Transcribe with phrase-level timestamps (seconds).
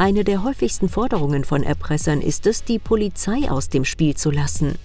[0.00, 4.76] Eine der häufigsten Forderungen von Erpressern ist es, die Polizei aus dem Spiel zu lassen.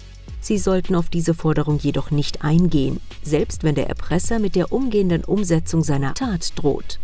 [0.42, 5.24] Sie sollten auf diese Forderung jedoch nicht eingehen, selbst wenn der Erpresser mit der umgehenden
[5.24, 7.00] Umsetzung seiner Tat droht.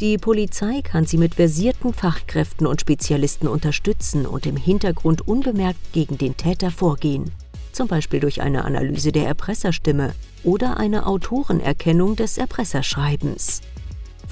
[0.00, 6.18] Die Polizei kann sie mit versierten Fachkräften und Spezialisten unterstützen und im Hintergrund unbemerkt gegen
[6.18, 7.32] den Täter vorgehen,
[7.72, 10.12] zum Beispiel durch eine Analyse der Erpresserstimme
[10.44, 13.62] oder eine Autorenerkennung des Erpresserschreibens.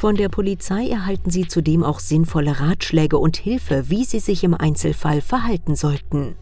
[0.00, 4.54] Von der Polizei erhalten sie zudem auch sinnvolle Ratschläge und Hilfe, wie sie sich im
[4.54, 6.36] Einzelfall verhalten sollten.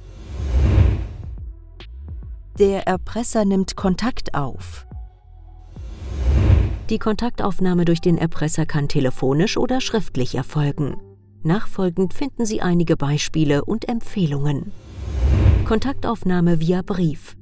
[2.60, 4.86] Der Erpresser nimmt Kontakt auf.
[6.88, 10.96] Die Kontaktaufnahme durch den Erpresser kann telefonisch oder schriftlich erfolgen.
[11.42, 14.70] Nachfolgend finden Sie einige Beispiele und Empfehlungen.
[15.64, 17.36] Kontaktaufnahme via Brief.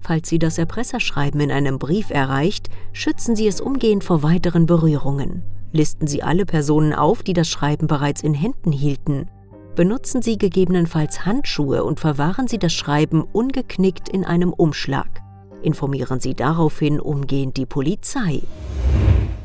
[0.00, 5.42] Falls Sie das Erpresserschreiben in einem Brief erreicht, schützen Sie es umgehend vor weiteren Berührungen.
[5.72, 9.26] Listen Sie alle Personen auf, die das Schreiben bereits in Händen hielten.
[9.74, 15.20] Benutzen Sie gegebenenfalls Handschuhe und verwahren Sie das Schreiben ungeknickt in einem Umschlag.
[15.62, 18.42] Informieren Sie daraufhin umgehend die Polizei.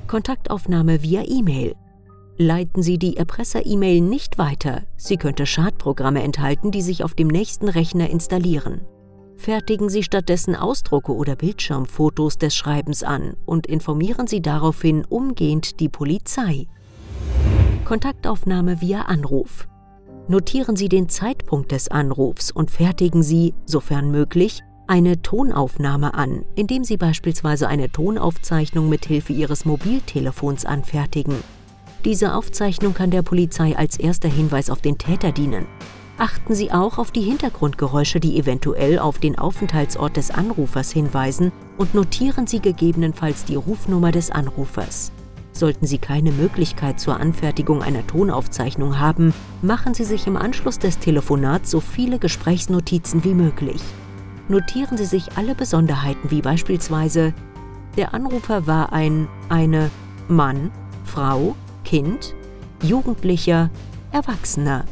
[0.08, 1.76] Kontaktaufnahme via E-Mail.
[2.38, 4.84] Leiten Sie die Erpresser-E-Mail nicht weiter.
[4.96, 8.82] Sie könnte Schadprogramme enthalten, die sich auf dem nächsten Rechner installieren
[9.38, 15.90] fertigen Sie stattdessen Ausdrucke oder Bildschirmfotos des Schreibens an und informieren Sie daraufhin umgehend die
[15.90, 16.68] Polizei.
[17.86, 19.68] Kontaktaufnahme via Anruf.
[20.28, 26.84] Notieren Sie den Zeitpunkt des Anrufs und fertigen Sie, sofern möglich, eine Tonaufnahme an, indem
[26.84, 31.36] Sie beispielsweise eine Tonaufzeichnung mit Hilfe Ihres Mobiltelefons anfertigen.
[32.06, 35.66] Diese Aufzeichnung kann der Polizei als erster Hinweis auf den Täter dienen
[36.18, 41.94] achten Sie auch auf die Hintergrundgeräusche, die eventuell auf den Aufenthaltsort des Anrufers hinweisen und
[41.94, 45.12] notieren Sie gegebenenfalls die Rufnummer des Anrufers.
[45.52, 50.98] Sollten Sie keine Möglichkeit zur Anfertigung einer Tonaufzeichnung haben, machen Sie sich im Anschluss des
[50.98, 53.82] Telefonats so viele Gesprächsnotizen wie möglich.
[54.48, 57.34] Notieren Sie sich alle Besonderheiten wie beispielsweise
[57.98, 59.92] der Anrufer war ein, eine
[60.28, 60.72] Mann,
[61.06, 62.34] Frau, Kind,
[62.82, 63.70] Jugendlicher,
[64.12, 64.86] Erwachsener.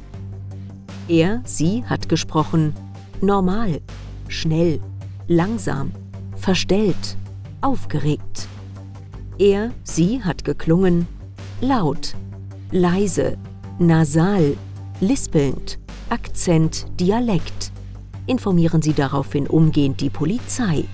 [1.11, 2.73] Er, sie hat gesprochen
[3.19, 3.81] normal,
[4.29, 4.79] schnell,
[5.27, 5.91] langsam,
[6.37, 7.17] verstellt,
[7.59, 8.47] aufgeregt.
[9.37, 11.09] Er, sie hat geklungen
[11.59, 12.15] laut,
[12.71, 13.37] leise,
[13.77, 14.55] nasal,
[15.01, 15.79] lispelnd,
[16.09, 17.73] Akzent, Dialekt.
[18.25, 20.85] Informieren Sie daraufhin umgehend die Polizei.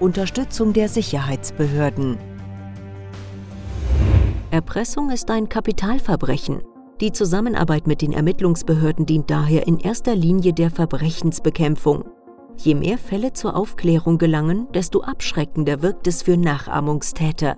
[0.00, 2.18] Unterstützung der Sicherheitsbehörden.
[4.50, 6.62] Erpressung ist ein Kapitalverbrechen.
[7.00, 12.04] Die Zusammenarbeit mit den Ermittlungsbehörden dient daher in erster Linie der Verbrechensbekämpfung.
[12.56, 17.56] Je mehr Fälle zur Aufklärung gelangen, desto abschreckender wirkt es für Nachahmungstäter.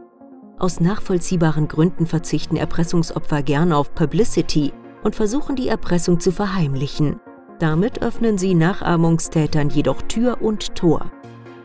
[0.58, 4.72] Aus nachvollziehbaren Gründen verzichten Erpressungsopfer gern auf Publicity
[5.04, 7.20] und versuchen die Erpressung zu verheimlichen.
[7.60, 11.12] Damit öffnen sie Nachahmungstätern jedoch Tür und Tor.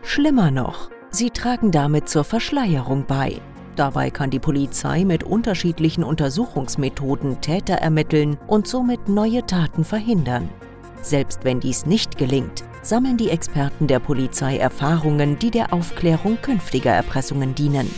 [0.04, 3.42] Schlimmer noch, sie tragen damit zur Verschleierung bei.
[3.76, 10.50] Dabei kann die Polizei mit unterschiedlichen Untersuchungsmethoden Täter ermitteln und somit neue Taten verhindern.
[11.02, 16.92] Selbst wenn dies nicht gelingt, sammeln die Experten der Polizei Erfahrungen, die der Aufklärung künftiger
[16.92, 17.90] Erpressungen dienen.